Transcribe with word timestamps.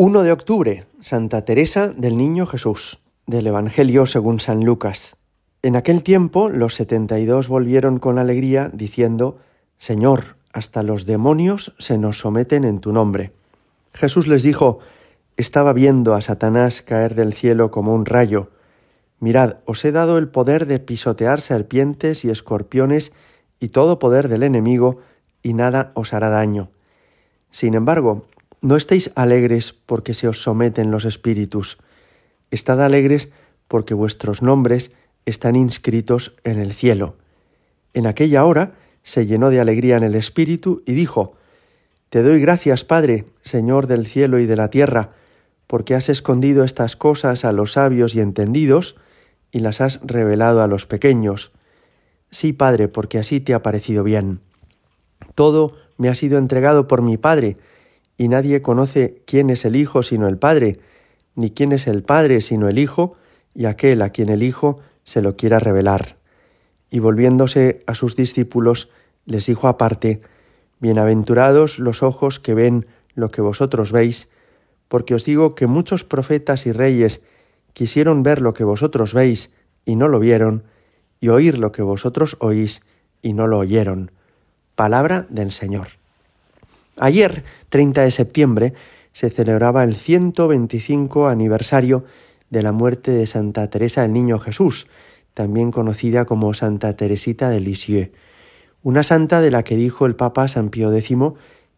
1 0.00 0.22
de 0.22 0.30
octubre, 0.30 0.86
Santa 1.00 1.44
Teresa 1.44 1.88
del 1.88 2.16
Niño 2.16 2.46
Jesús, 2.46 3.00
del 3.26 3.48
Evangelio 3.48 4.06
según 4.06 4.38
San 4.38 4.64
Lucas. 4.64 5.16
En 5.60 5.74
aquel 5.74 6.04
tiempo 6.04 6.48
los 6.48 6.76
setenta 6.76 7.18
y 7.18 7.26
dos 7.26 7.48
volvieron 7.48 7.98
con 7.98 8.16
alegría, 8.20 8.70
diciendo, 8.72 9.38
Señor, 9.76 10.36
hasta 10.52 10.84
los 10.84 11.04
demonios 11.04 11.74
se 11.80 11.98
nos 11.98 12.20
someten 12.20 12.64
en 12.64 12.78
tu 12.78 12.92
nombre. 12.92 13.32
Jesús 13.92 14.28
les 14.28 14.44
dijo, 14.44 14.78
Estaba 15.36 15.72
viendo 15.72 16.14
a 16.14 16.22
Satanás 16.22 16.80
caer 16.82 17.16
del 17.16 17.32
cielo 17.32 17.72
como 17.72 17.92
un 17.92 18.06
rayo. 18.06 18.52
Mirad, 19.18 19.56
os 19.64 19.84
he 19.84 19.90
dado 19.90 20.16
el 20.18 20.28
poder 20.28 20.66
de 20.66 20.78
pisotear 20.78 21.40
serpientes 21.40 22.24
y 22.24 22.30
escorpiones 22.30 23.10
y 23.58 23.70
todo 23.70 23.98
poder 23.98 24.28
del 24.28 24.44
enemigo, 24.44 25.00
y 25.42 25.54
nada 25.54 25.90
os 25.94 26.12
hará 26.12 26.28
daño. 26.28 26.70
Sin 27.50 27.74
embargo, 27.74 28.28
no 28.60 28.76
estéis 28.76 29.10
alegres 29.14 29.72
porque 29.72 30.14
se 30.14 30.28
os 30.28 30.42
someten 30.42 30.90
los 30.90 31.04
espíritus. 31.04 31.78
Estad 32.50 32.82
alegres 32.82 33.28
porque 33.68 33.94
vuestros 33.94 34.42
nombres 34.42 34.90
están 35.26 35.56
inscritos 35.56 36.34
en 36.44 36.58
el 36.58 36.72
cielo. 36.72 37.16
En 37.94 38.06
aquella 38.06 38.44
hora 38.44 38.74
se 39.02 39.26
llenó 39.26 39.50
de 39.50 39.60
alegría 39.60 39.96
en 39.96 40.02
el 40.02 40.14
espíritu 40.14 40.82
y 40.86 40.92
dijo, 40.92 41.34
Te 42.10 42.22
doy 42.22 42.40
gracias, 42.40 42.84
Padre, 42.84 43.26
Señor 43.42 43.86
del 43.86 44.06
cielo 44.06 44.38
y 44.38 44.46
de 44.46 44.56
la 44.56 44.70
tierra, 44.70 45.12
porque 45.66 45.94
has 45.94 46.08
escondido 46.08 46.64
estas 46.64 46.96
cosas 46.96 47.44
a 47.44 47.52
los 47.52 47.72
sabios 47.72 48.14
y 48.14 48.20
entendidos 48.20 48.96
y 49.52 49.60
las 49.60 49.80
has 49.80 50.00
revelado 50.02 50.62
a 50.62 50.66
los 50.66 50.86
pequeños. 50.86 51.52
Sí, 52.30 52.52
Padre, 52.52 52.88
porque 52.88 53.18
así 53.18 53.40
te 53.40 53.54
ha 53.54 53.62
parecido 53.62 54.02
bien. 54.02 54.40
Todo 55.34 55.76
me 55.96 56.08
ha 56.08 56.14
sido 56.14 56.38
entregado 56.38 56.88
por 56.88 57.02
mi 57.02 57.16
Padre, 57.16 57.56
y 58.18 58.28
nadie 58.28 58.60
conoce 58.60 59.22
quién 59.26 59.48
es 59.48 59.64
el 59.64 59.76
Hijo 59.76 60.02
sino 60.02 60.28
el 60.28 60.36
Padre, 60.36 60.80
ni 61.36 61.52
quién 61.52 61.72
es 61.72 61.86
el 61.86 62.02
Padre 62.02 62.40
sino 62.40 62.68
el 62.68 62.78
Hijo, 62.78 63.14
y 63.54 63.64
aquel 63.64 64.02
a 64.02 64.10
quien 64.10 64.28
el 64.28 64.42
Hijo 64.42 64.80
se 65.04 65.22
lo 65.22 65.36
quiera 65.36 65.60
revelar. 65.60 66.18
Y 66.90 66.98
volviéndose 66.98 67.84
a 67.86 67.94
sus 67.94 68.16
discípulos, 68.16 68.90
les 69.24 69.46
dijo 69.46 69.68
aparte, 69.68 70.20
Bienaventurados 70.80 71.78
los 71.78 72.02
ojos 72.02 72.38
que 72.38 72.54
ven 72.54 72.86
lo 73.14 73.28
que 73.30 73.40
vosotros 73.40 73.92
veis, 73.92 74.28
porque 74.88 75.14
os 75.14 75.24
digo 75.24 75.54
que 75.54 75.66
muchos 75.66 76.04
profetas 76.04 76.66
y 76.66 76.72
reyes 76.72 77.20
quisieron 77.72 78.22
ver 78.22 78.40
lo 78.40 78.54
que 78.54 78.64
vosotros 78.64 79.14
veis 79.14 79.50
y 79.84 79.96
no 79.96 80.08
lo 80.08 80.18
vieron, 80.18 80.64
y 81.20 81.28
oír 81.28 81.58
lo 81.58 81.72
que 81.72 81.82
vosotros 81.82 82.36
oís 82.40 82.82
y 83.22 83.32
no 83.32 83.46
lo 83.46 83.58
oyeron. 83.58 84.12
Palabra 84.76 85.26
del 85.30 85.52
Señor. 85.52 85.97
Ayer, 87.00 87.44
30 87.68 88.02
de 88.02 88.10
septiembre, 88.10 88.74
se 89.12 89.30
celebraba 89.30 89.84
el 89.84 89.94
125 89.94 91.28
aniversario 91.28 92.04
de 92.50 92.62
la 92.62 92.72
muerte 92.72 93.10
de 93.10 93.26
Santa 93.26 93.68
Teresa 93.70 94.02
del 94.02 94.12
Niño 94.12 94.38
Jesús, 94.38 94.86
también 95.34 95.70
conocida 95.70 96.24
como 96.24 96.54
Santa 96.54 96.94
Teresita 96.94 97.50
de 97.50 97.60
Lisieux, 97.60 98.10
una 98.82 99.02
santa 99.02 99.40
de 99.40 99.50
la 99.50 99.62
que 99.62 99.76
dijo 99.76 100.06
el 100.06 100.16
Papa 100.16 100.48
San 100.48 100.70
Pío 100.70 100.92
X 100.94 101.16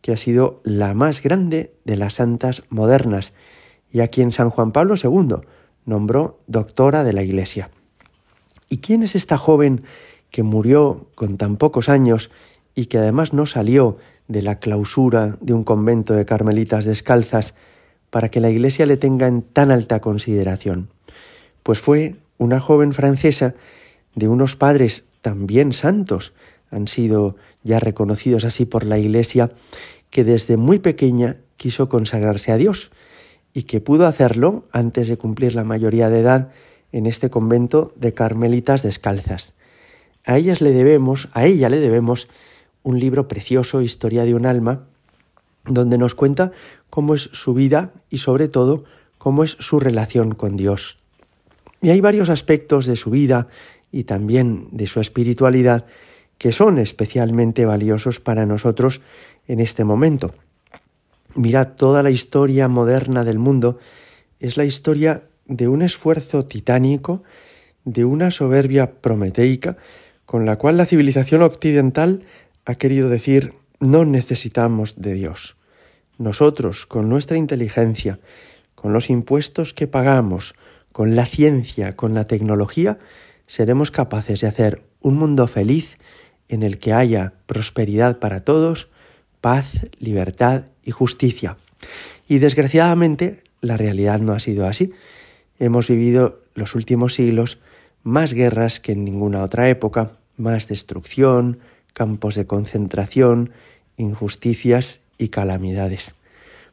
que 0.00 0.12
ha 0.12 0.16
sido 0.16 0.60
la 0.64 0.94
más 0.94 1.22
grande 1.22 1.74
de 1.84 1.96
las 1.96 2.14
santas 2.14 2.62
modernas 2.70 3.34
y 3.90 4.00
a 4.00 4.08
quien 4.08 4.32
San 4.32 4.50
Juan 4.50 4.72
Pablo 4.72 4.94
II 5.02 5.36
nombró 5.84 6.38
doctora 6.46 7.04
de 7.04 7.12
la 7.12 7.22
Iglesia. 7.22 7.70
¿Y 8.68 8.78
quién 8.78 9.02
es 9.02 9.14
esta 9.14 9.36
joven 9.36 9.82
que 10.30 10.42
murió 10.42 11.08
con 11.14 11.36
tan 11.36 11.56
pocos 11.56 11.88
años 11.88 12.30
y 12.74 12.86
que 12.86 12.98
además 12.98 13.32
no 13.32 13.46
salió 13.46 13.98
de 14.30 14.42
la 14.42 14.60
clausura 14.60 15.36
de 15.40 15.52
un 15.52 15.64
convento 15.64 16.14
de 16.14 16.24
carmelitas 16.24 16.84
descalzas 16.84 17.54
para 18.10 18.30
que 18.30 18.40
la 18.40 18.48
Iglesia 18.48 18.86
le 18.86 18.96
tenga 18.96 19.26
en 19.26 19.42
tan 19.42 19.72
alta 19.72 20.00
consideración? 20.00 20.88
Pues 21.64 21.80
fue 21.80 22.14
una 22.38 22.60
joven 22.60 22.94
francesa 22.94 23.54
de 24.14 24.28
unos 24.28 24.54
padres 24.54 25.04
también 25.20 25.72
santos, 25.72 26.32
han 26.70 26.86
sido 26.86 27.34
ya 27.64 27.80
reconocidos 27.80 28.44
así 28.44 28.66
por 28.66 28.86
la 28.86 28.98
Iglesia, 28.98 29.50
que 30.10 30.22
desde 30.22 30.56
muy 30.56 30.78
pequeña 30.78 31.38
quiso 31.56 31.88
consagrarse 31.88 32.52
a 32.52 32.56
Dios 32.56 32.92
y 33.52 33.64
que 33.64 33.80
pudo 33.80 34.06
hacerlo 34.06 34.68
antes 34.70 35.08
de 35.08 35.18
cumplir 35.18 35.56
la 35.56 35.64
mayoría 35.64 36.08
de 36.08 36.20
edad 36.20 36.52
en 36.92 37.06
este 37.06 37.30
convento 37.30 37.92
de 37.96 38.14
carmelitas 38.14 38.84
descalzas. 38.84 39.54
A 40.24 40.38
ellas 40.38 40.60
le 40.60 40.70
debemos, 40.70 41.28
a 41.32 41.46
ella 41.46 41.68
le 41.68 41.80
debemos 41.80 42.28
un 42.82 42.98
libro 42.98 43.28
precioso, 43.28 43.80
Historia 43.80 44.24
de 44.24 44.34
un 44.34 44.46
alma, 44.46 44.86
donde 45.64 45.98
nos 45.98 46.14
cuenta 46.14 46.52
cómo 46.88 47.14
es 47.14 47.30
su 47.32 47.54
vida 47.54 47.92
y 48.08 48.18
sobre 48.18 48.48
todo 48.48 48.84
cómo 49.18 49.44
es 49.44 49.56
su 49.58 49.80
relación 49.80 50.34
con 50.34 50.56
Dios. 50.56 50.98
Y 51.82 51.90
hay 51.90 52.00
varios 52.00 52.28
aspectos 52.28 52.86
de 52.86 52.96
su 52.96 53.10
vida 53.10 53.48
y 53.92 54.04
también 54.04 54.68
de 54.72 54.86
su 54.86 55.00
espiritualidad 55.00 55.86
que 56.38 56.52
son 56.52 56.78
especialmente 56.78 57.66
valiosos 57.66 58.18
para 58.20 58.46
nosotros 58.46 59.02
en 59.46 59.60
este 59.60 59.84
momento. 59.84 60.34
Mirad, 61.34 61.74
toda 61.76 62.02
la 62.02 62.10
historia 62.10 62.66
moderna 62.66 63.24
del 63.24 63.38
mundo 63.38 63.78
es 64.38 64.56
la 64.56 64.64
historia 64.64 65.24
de 65.46 65.68
un 65.68 65.82
esfuerzo 65.82 66.46
titánico, 66.46 67.22
de 67.84 68.04
una 68.04 68.30
soberbia 68.30 69.00
prometeica, 69.00 69.76
con 70.24 70.46
la 70.46 70.56
cual 70.56 70.76
la 70.76 70.86
civilización 70.86 71.42
occidental 71.42 72.24
ha 72.70 72.76
querido 72.76 73.08
decir 73.08 73.54
no 73.80 74.04
necesitamos 74.04 75.00
de 75.00 75.14
Dios. 75.14 75.56
Nosotros, 76.18 76.86
con 76.86 77.08
nuestra 77.08 77.36
inteligencia, 77.36 78.20
con 78.74 78.92
los 78.92 79.10
impuestos 79.10 79.74
que 79.74 79.86
pagamos, 79.86 80.54
con 80.92 81.16
la 81.16 81.26
ciencia, 81.26 81.96
con 81.96 82.14
la 82.14 82.24
tecnología, 82.26 82.98
seremos 83.46 83.90
capaces 83.90 84.40
de 84.40 84.46
hacer 84.46 84.82
un 85.00 85.16
mundo 85.16 85.46
feliz 85.46 85.98
en 86.48 86.62
el 86.62 86.78
que 86.78 86.92
haya 86.92 87.32
prosperidad 87.46 88.18
para 88.18 88.44
todos, 88.44 88.88
paz, 89.40 89.80
libertad 89.98 90.64
y 90.84 90.90
justicia. 90.90 91.56
Y 92.28 92.38
desgraciadamente 92.38 93.42
la 93.60 93.76
realidad 93.76 94.20
no 94.20 94.32
ha 94.32 94.40
sido 94.40 94.66
así. 94.66 94.92
Hemos 95.58 95.88
vivido 95.88 96.42
los 96.54 96.74
últimos 96.74 97.14
siglos 97.14 97.58
más 98.02 98.32
guerras 98.32 98.80
que 98.80 98.92
en 98.92 99.04
ninguna 99.04 99.42
otra 99.42 99.68
época, 99.68 100.12
más 100.36 100.68
destrucción, 100.68 101.58
campos 101.92 102.34
de 102.34 102.46
concentración, 102.46 103.50
injusticias 103.96 105.00
y 105.18 105.28
calamidades. 105.28 106.14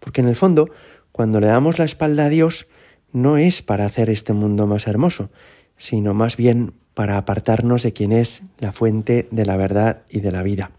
Porque 0.00 0.20
en 0.20 0.28
el 0.28 0.36
fondo, 0.36 0.70
cuando 1.12 1.40
le 1.40 1.46
damos 1.46 1.78
la 1.78 1.84
espalda 1.84 2.26
a 2.26 2.28
Dios, 2.28 2.66
no 3.12 3.36
es 3.36 3.62
para 3.62 3.86
hacer 3.86 4.10
este 4.10 4.32
mundo 4.32 4.66
más 4.66 4.86
hermoso, 4.86 5.30
sino 5.76 6.14
más 6.14 6.36
bien 6.36 6.72
para 6.94 7.16
apartarnos 7.16 7.82
de 7.82 7.92
quien 7.92 8.12
es 8.12 8.42
la 8.58 8.72
fuente 8.72 9.28
de 9.30 9.46
la 9.46 9.56
verdad 9.56 10.02
y 10.08 10.20
de 10.20 10.32
la 10.32 10.42
vida. 10.42 10.72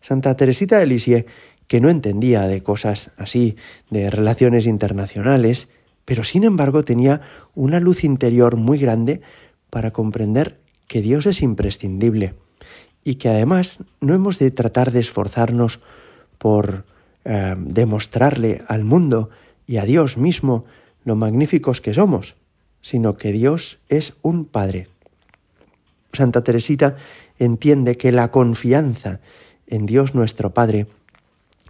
Santa 0.00 0.36
Teresita 0.36 0.78
de 0.78 0.86
Lisieux, 0.86 1.26
que 1.66 1.80
no 1.80 1.88
entendía 1.88 2.42
de 2.42 2.62
cosas 2.62 3.10
así, 3.16 3.56
de 3.90 4.10
relaciones 4.10 4.66
internacionales, 4.66 5.68
pero 6.04 6.24
sin 6.24 6.44
embargo 6.44 6.84
tenía 6.84 7.22
una 7.54 7.80
luz 7.80 8.04
interior 8.04 8.56
muy 8.56 8.78
grande 8.78 9.22
para 9.70 9.92
comprender 9.92 10.58
que 10.86 11.00
Dios 11.00 11.24
es 11.26 11.40
imprescindible 11.40 12.34
y 13.04 13.16
que 13.16 13.28
además 13.28 13.80
no 14.00 14.14
hemos 14.14 14.38
de 14.38 14.50
tratar 14.50 14.90
de 14.90 15.00
esforzarnos 15.00 15.80
por 16.38 16.84
eh, 17.24 17.54
demostrarle 17.58 18.62
al 18.66 18.84
mundo 18.84 19.30
y 19.66 19.76
a 19.76 19.84
Dios 19.84 20.16
mismo 20.16 20.64
lo 21.04 21.14
magníficos 21.14 21.80
que 21.80 21.94
somos, 21.94 22.34
sino 22.80 23.16
que 23.16 23.32
Dios 23.32 23.78
es 23.88 24.14
un 24.22 24.46
Padre. 24.46 24.88
Santa 26.12 26.42
Teresita 26.42 26.96
entiende 27.38 27.96
que 27.96 28.12
la 28.12 28.30
confianza 28.30 29.20
en 29.66 29.86
Dios 29.86 30.14
nuestro 30.14 30.54
Padre 30.54 30.86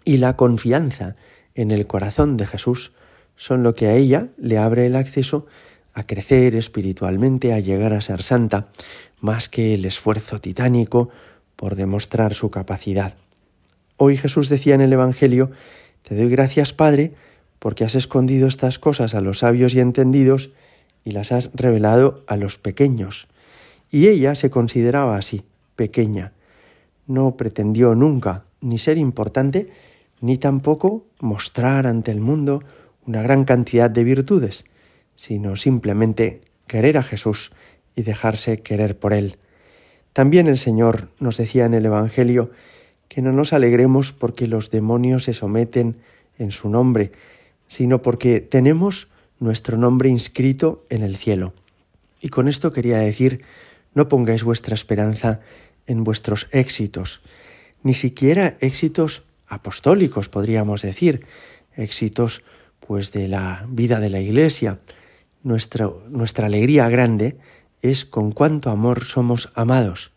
y 0.05 0.19
la 0.19 0.37
confianza 0.37 1.16
en 1.55 1.71
el 1.71 1.87
corazón 1.87 2.37
de 2.37 2.47
Jesús 2.47 2.93
son 3.37 3.62
lo 3.62 3.75
que 3.75 3.87
a 3.87 3.95
ella 3.95 4.28
le 4.37 4.59
abre 4.59 4.87
el 4.87 4.97
acceso 4.97 5.47
a 5.94 6.06
crecer 6.06 6.54
espiritualmente, 6.54 7.52
a 7.52 7.60
llegar 7.60 7.92
a 7.92 8.00
ser 8.00 8.22
santa, 8.22 8.68
más 9.20 9.48
que 9.48 9.74
el 9.74 9.84
esfuerzo 9.84 10.41
titánico 10.41 11.08
por 11.56 11.76
demostrar 11.76 12.34
su 12.34 12.50
capacidad. 12.50 13.14
Hoy 13.96 14.16
Jesús 14.16 14.48
decía 14.48 14.74
en 14.74 14.80
el 14.80 14.92
Evangelio, 14.92 15.52
Te 16.02 16.16
doy 16.16 16.28
gracias, 16.28 16.72
Padre, 16.72 17.12
porque 17.60 17.84
has 17.84 17.94
escondido 17.94 18.48
estas 18.48 18.78
cosas 18.78 19.14
a 19.14 19.20
los 19.20 19.38
sabios 19.38 19.74
y 19.74 19.80
entendidos 19.80 20.50
y 21.04 21.12
las 21.12 21.32
has 21.32 21.50
revelado 21.54 22.24
a 22.26 22.36
los 22.36 22.58
pequeños. 22.58 23.28
Y 23.91 24.08
ella 24.08 24.34
se 24.34 24.50
consideraba 24.50 25.16
así, 25.16 25.44
pequeña, 25.76 26.32
no 27.06 27.36
pretendió 27.36 27.94
nunca 27.94 28.44
ni 28.60 28.78
ser 28.78 28.98
importante, 28.98 29.70
ni 30.20 30.38
tampoco 30.38 31.04
mostrar 31.20 31.86
ante 31.86 32.10
el 32.10 32.20
mundo 32.20 32.62
una 33.06 33.22
gran 33.22 33.44
cantidad 33.44 33.91
de 33.91 34.04
virtudes, 34.04 34.64
sino 35.16 35.57
simplemente 35.57 36.41
querer 36.66 36.99
a 36.99 37.03
Jesús 37.03 37.53
y 37.95 38.03
dejarse 38.03 38.63
querer 38.63 38.99
por 38.99 39.13
Él. 39.13 39.37
También 40.13 40.47
el 40.47 40.59
Señor 40.59 41.09
nos 41.19 41.37
decía 41.37 41.65
en 41.65 41.75
el 41.75 41.87
Evangelio 41.87 42.51
que 43.09 43.22
no 43.22 43.33
nos 43.33 43.53
alegremos 43.53 44.13
porque 44.13 44.47
los 44.47 44.71
demonios 44.71 45.25
se 45.25 45.34
someten 45.34 45.99
en 46.39 46.53
su 46.53 46.69
nombre, 46.69 47.13
sino 47.69 48.03
porque 48.03 48.41
tenemos 48.41 49.09
nuestro 49.39 49.77
nombre 49.77 50.09
inscrito 50.09 50.84
en 50.91 51.03
el 51.03 51.16
cielo. 51.16 51.53
Y 52.21 52.28
con 52.28 52.49
esto 52.49 52.72
quería 52.72 52.99
decir, 52.99 53.43
no 53.95 54.09
pongáis 54.09 54.45
vuestra 54.45 54.75
esperanza 54.75 55.41
en 55.87 56.05
vuestros 56.05 56.49
éxitos, 56.51 57.21
ni 57.83 57.95
siquiera 57.95 58.57
éxitos 58.61 59.25
apostólicos, 59.47 60.28
podríamos 60.28 60.83
decir, 60.83 61.27
éxitos 61.77 62.43
pues 62.87 63.13
de 63.13 63.28
la 63.28 63.66
vida 63.69 64.01
de 64.01 64.11
la 64.11 64.21
Iglesia. 64.21 64.78
Nuestra, 65.44 65.91
alegría 66.46 66.88
grande 66.88 67.36
es 67.82 68.06
con 68.06 68.32
cuánto 68.32 68.70
amor 68.70 69.04
somos 69.04 69.52
amados, 69.54 70.12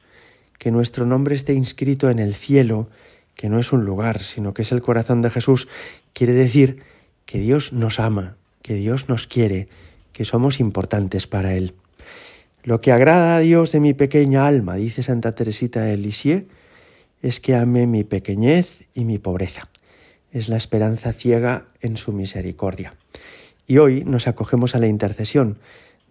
que 0.58 0.72
nuestro 0.72 1.06
nombre 1.06 1.36
esté 1.36 1.54
inscrito 1.54 2.10
en 2.10 2.20
el 2.20 2.34
cielo, 2.34 2.88
que 3.36 3.50
no 3.50 3.60
es 3.60 3.74
un 3.74 3.84
lugar, 3.84 4.22
sino 4.22 4.54
que 4.54 4.62
es 4.62 4.72
el 4.72 4.82
corazón 4.82 5.22
de 5.22 5.30
Jesús, 5.30 5.68
quiere 6.14 6.32
decir 6.32 6.82
que 7.26 7.40
Dios 7.40 7.74
nos 7.74 8.00
ama, 8.00 8.38
que 8.62 8.76
Dios 8.76 9.10
nos 9.10 9.28
quiere, 9.28 9.68
que 10.14 10.24
somos 10.24 10.62
importantes 10.62 11.28
para 11.28 11.56
Él. 11.56 11.76
Lo 12.64 12.80
que 12.80 12.94
agrada 12.94 13.36
a 13.36 13.40
Dios 13.42 13.74
de 13.74 13.82
mi 13.82 13.94
pequeña 13.94 14.48
alma, 14.48 14.76
dice 14.76 15.04
Santa 15.04 15.36
Teresita 15.36 15.82
de 15.82 15.98
Lisieux, 15.98 16.46
es 17.22 17.42
que 17.42 17.54
ame 17.54 17.86
mi 17.86 18.06
pequeñez 18.06 18.86
y 18.94 19.04
mi 19.04 19.20
pobreza. 19.20 19.68
Es 20.32 20.48
la 20.48 20.56
esperanza 20.56 21.12
ciega 21.12 21.66
en 21.82 21.98
su 21.98 22.14
misericordia. 22.14 22.94
Y 23.68 23.78
hoy 23.78 24.04
nos 24.06 24.28
acogemos 24.28 24.74
a 24.74 24.80
la 24.80 24.88
intercesión 24.88 25.60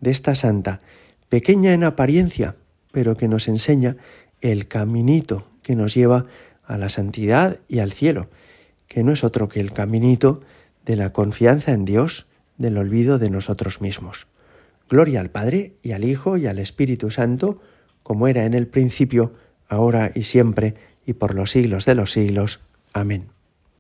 de 0.01 0.11
esta 0.11 0.35
santa, 0.35 0.81
pequeña 1.29 1.73
en 1.73 1.85
apariencia, 1.85 2.57
pero 2.93 3.17
que 3.17 3.29
nos 3.29 3.49
enseña 3.49 3.97
el 4.41 4.69
caminito 4.69 5.49
que 5.63 5.75
nos 5.75 5.95
lleva 5.95 6.27
a 6.65 6.77
la 6.79 6.89
santidad 6.89 7.59
y 7.69 7.79
al 7.79 7.93
cielo, 7.93 8.29
que 8.89 9.03
no 9.03 9.13
es 9.13 9.25
otro 9.25 9.49
que 9.49 9.61
el 9.61 9.73
caminito 9.73 10.43
de 10.85 10.97
la 10.97 11.11
confianza 11.11 11.73
en 11.73 11.85
Dios, 11.85 12.27
del 12.59 12.79
olvido 12.79 13.19
de 13.19 13.31
nosotros 13.31 13.81
mismos. 13.81 14.27
Gloria 14.89 15.21
al 15.21 15.31
Padre 15.31 15.75
y 15.83 15.93
al 15.93 16.05
Hijo 16.05 16.37
y 16.37 16.47
al 16.47 16.59
Espíritu 16.59 17.11
Santo, 17.11 17.61
como 18.03 18.29
era 18.29 18.45
en 18.45 18.55
el 18.55 18.69
principio, 18.69 19.35
ahora 19.69 20.13
y 20.15 20.23
siempre, 20.23 20.75
y 21.05 21.15
por 21.15 21.35
los 21.35 21.51
siglos 21.51 21.85
de 21.85 21.97
los 21.97 22.13
siglos. 22.13 22.61
Amén. 22.93 23.36